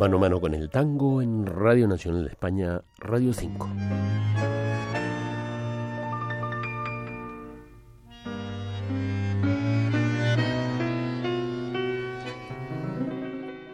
Mano 0.00 0.16
a 0.16 0.20
mano 0.20 0.40
con 0.40 0.54
el 0.54 0.70
tango 0.70 1.20
en 1.20 1.44
Radio 1.44 1.86
Nacional 1.86 2.24
de 2.24 2.30
España, 2.30 2.80
Radio 3.00 3.34
5. 3.34 3.68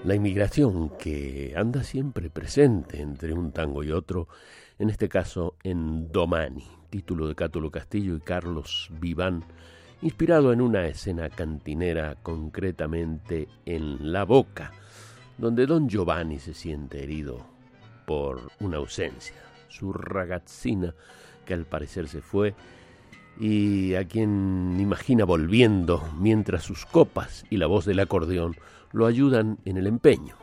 La 0.02 0.16
inmigración 0.16 0.88
que 0.98 1.54
anda 1.56 1.84
siempre 1.84 2.28
presente 2.28 3.00
entre 3.00 3.32
un 3.32 3.52
tango 3.52 3.84
y 3.84 3.92
otro, 3.92 4.26
en 4.80 4.90
este 4.90 5.08
caso 5.08 5.54
en 5.62 6.10
Domani, 6.10 6.66
título 6.90 7.28
de 7.28 7.36
Cátulo 7.36 7.70
Castillo 7.70 8.16
y 8.16 8.20
Carlos 8.20 8.90
Viván, 8.98 9.44
inspirado 10.02 10.52
en 10.52 10.60
una 10.60 10.86
escena 10.86 11.30
cantinera 11.30 12.16
concretamente 12.16 13.46
en 13.64 14.12
La 14.12 14.24
Boca, 14.24 14.72
donde 15.38 15.66
don 15.66 15.88
Giovanni 15.88 16.38
se 16.38 16.54
siente 16.54 17.02
herido 17.02 17.46
por 18.06 18.50
una 18.60 18.78
ausencia, 18.78 19.36
su 19.68 19.92
ragazzina 19.92 20.94
que 21.44 21.54
al 21.54 21.64
parecer 21.64 22.08
se 22.08 22.22
fue 22.22 22.54
y 23.38 23.94
a 23.94 24.04
quien 24.04 24.76
imagina 24.80 25.24
volviendo 25.24 26.02
mientras 26.18 26.62
sus 26.62 26.86
copas 26.86 27.44
y 27.50 27.58
la 27.58 27.66
voz 27.66 27.84
del 27.84 28.00
acordeón 28.00 28.56
lo 28.92 29.06
ayudan 29.06 29.58
en 29.64 29.76
el 29.76 29.86
empeño. 29.86 30.36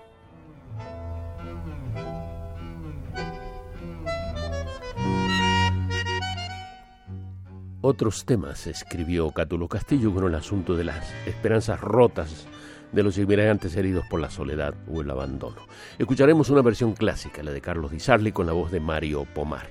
Otros 7.85 8.23
temas 8.25 8.65
escribió 8.67 9.29
Cátulo 9.31 9.67
Castillo 9.67 10.13
con 10.13 10.25
el 10.25 10.35
asunto 10.35 10.77
de 10.77 10.85
las 10.85 11.13
esperanzas 11.25 11.81
rotas 11.81 12.47
de 12.93 13.03
los 13.03 13.17
inmigrantes 13.17 13.75
heridos 13.75 14.05
por 14.09 14.21
la 14.21 14.29
soledad 14.29 14.73
o 14.87 15.01
el 15.01 15.09
abandono. 15.09 15.67
Escucharemos 15.97 16.49
una 16.49 16.61
versión 16.61 16.93
clásica, 16.93 17.43
la 17.43 17.51
de 17.51 17.59
Carlos 17.59 17.91
Di 17.91 17.99
Sarli, 17.99 18.31
con 18.31 18.45
la 18.45 18.53
voz 18.53 18.71
de 18.71 18.79
Mario 18.79 19.25
Pomar. 19.25 19.69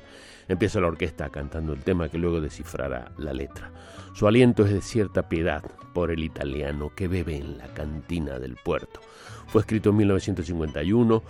Empieza 0.48 0.80
la 0.80 0.88
orquesta 0.88 1.30
cantando 1.30 1.72
el 1.72 1.82
tema 1.84 2.08
que 2.08 2.18
luego 2.18 2.40
descifrará 2.40 3.12
la 3.16 3.32
letra. 3.32 3.70
Su 4.12 4.26
aliento 4.26 4.64
es 4.66 4.72
de 4.72 4.82
cierta 4.82 5.28
piedad 5.28 5.62
por 5.94 6.10
el 6.10 6.22
italiano 6.22 6.90
que 6.94 7.08
bebe 7.08 7.36
en 7.36 7.58
la 7.58 7.68
cantina 7.68 8.38
del 8.38 8.56
puerto. 8.56 9.00
Fue 9.46 9.60
escrito 9.60 9.90
en 9.90 9.96
1951 9.96 11.22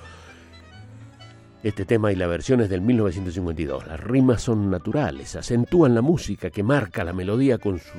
este 1.62 1.84
tema 1.84 2.11
y 2.11 2.17
la 2.17 2.27
versión 2.27 2.61
es 2.61 2.71
del 2.71 2.81
1952. 2.81 3.87
Las 3.87 4.01
rimas 4.01 4.43
son 4.43 4.71
naturales, 4.71 5.37
acentúan 5.37 5.95
la 5.95 6.03
música 6.03 6.51
que 6.51 6.62
marca 6.62 7.05
la 7.05 7.12
melodía 7.12 7.59
con 7.59 7.79
sus 7.79 7.93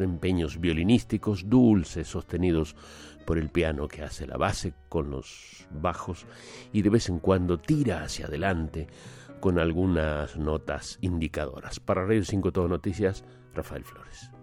empeños 0.00 0.60
violinísticos 0.60 1.48
dulces, 1.48 2.08
sostenidos 2.08 2.76
por 3.24 3.38
el 3.38 3.50
piano 3.50 3.88
que 3.88 4.02
hace 4.02 4.26
la 4.26 4.36
base 4.36 4.74
con 4.88 5.10
los 5.10 5.66
bajos 5.70 6.26
y 6.72 6.82
de 6.82 6.90
vez 6.90 7.08
en 7.08 7.18
cuando 7.18 7.58
tira 7.58 8.02
hacia 8.02 8.26
adelante 8.26 8.86
con 9.40 9.58
algunas 9.58 10.36
notas 10.36 10.98
indicadoras. 11.00 11.80
Para 11.80 12.04
Radio 12.04 12.24
5 12.24 12.52
Todo 12.52 12.68
Noticias, 12.68 13.24
Rafael 13.54 13.84
Flores. 13.84 14.33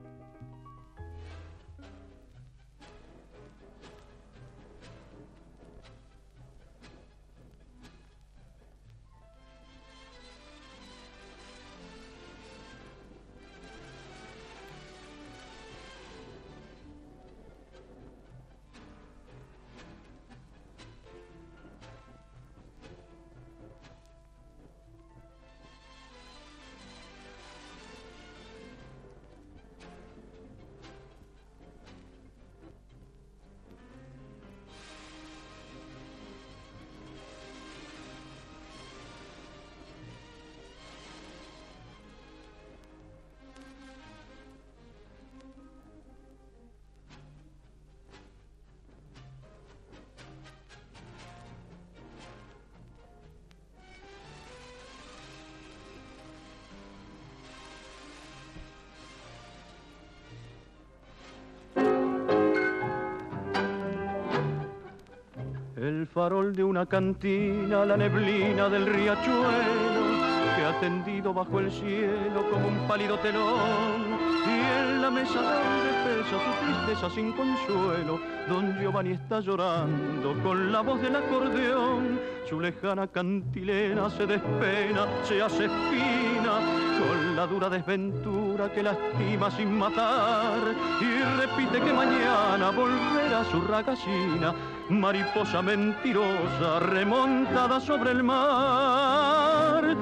El 66.01 66.07
farol 66.07 66.56
de 66.56 66.63
una 66.63 66.88
cantina, 66.88 67.85
la 67.85 67.95
neblina 67.95 68.67
del 68.69 68.88
riachuelo, 68.88 70.10
que 70.56 70.66
ha 70.66 70.79
tendido 70.79 71.34
bajo 71.34 71.59
el 71.59 71.72
cielo 71.72 72.50
como 72.50 72.67
un 72.67 72.88
pálido 72.88 73.17
telón. 73.19 74.19
Y 74.45 74.79
en 74.79 75.01
la 75.01 75.12
mesa 75.12 75.41
donde 75.41 75.91
pesa 76.03 76.38
su 76.44 76.66
tristeza 76.66 77.09
sin 77.16 77.31
consuelo, 77.34 78.19
don 78.50 78.78
Giovanni 78.79 79.12
está 79.12 79.39
llorando 79.39 80.35
con 80.44 80.72
la 80.72 80.81
voz 80.81 81.01
del 81.01 81.16
acordeón. 81.16 82.19
Su 82.50 82.59
lejana 82.59 83.07
cantilena 83.07 84.09
se 84.09 84.25
despena, 84.25 85.07
se 85.23 85.41
hace 85.41 85.66
espina, 85.66 86.59
con 87.00 87.35
la 87.35 87.47
dura 87.47 87.69
desventura 87.69 88.72
que 88.73 88.83
lastima 88.83 89.51
sin 89.51 89.78
matar. 89.78 90.59
Y 91.00 91.39
repite 91.39 91.79
que 91.79 91.94
mañana 91.94 92.72
volverá 92.72 93.44
su 93.51 93.62
ragacina 93.62 94.53
mariposa 94.91 95.62
mentirosa 95.62 96.79
remontada 96.79 97.79
sobre 97.79 98.12
el 98.12 98.23
mar. 98.23 99.95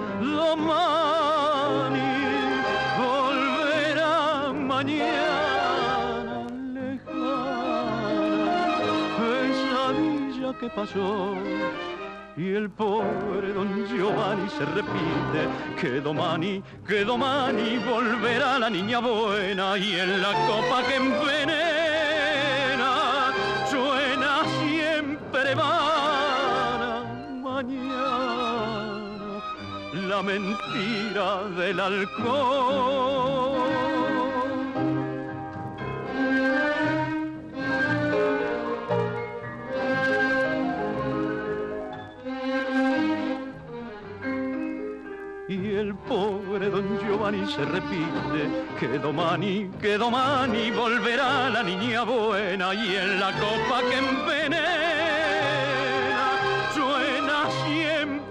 Mañana 4.89 6.47
lejana, 6.73 8.07
pesadilla 9.17 10.51
que 10.59 10.69
pasó. 10.69 11.35
Y 12.37 12.53
el 12.53 12.69
pobre 12.69 13.51
don 13.53 13.85
Giovanni 13.87 14.49
se 14.49 14.63
repite 14.65 15.41
que 15.79 15.99
domani, 15.99 16.63
que 16.87 17.03
domani 17.03 17.77
volverá 17.79 18.57
la 18.59 18.69
niña 18.69 18.99
buena 18.99 19.77
y 19.77 19.99
en 19.99 20.21
la 20.21 20.31
copa 20.47 20.83
que 20.87 20.95
envenena 20.95 22.39
mañana 27.43 29.41
la 30.07 30.23
mentira 30.23 31.43
del 31.57 31.79
alcohol. 31.79 33.68
Giovanni 47.19 47.45
se 47.47 47.65
repite 47.65 48.49
que 48.79 48.97
domani, 48.97 49.69
que 49.81 49.97
domani 49.97 50.71
volverá 50.71 51.49
la 51.49 51.61
niña 51.61 52.03
buena 52.03 52.73
y 52.73 52.95
en 52.95 53.19
la 53.19 53.33
copa 53.33 53.81
que 53.89 53.97
envenena 53.97 54.79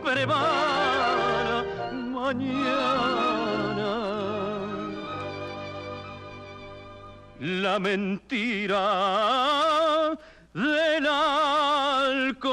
prepara 0.02 1.64
mañana. 1.93 3.90
La 7.41 7.79
mentira 7.79 8.87
del 10.55 11.06
alcohol. 12.17 12.49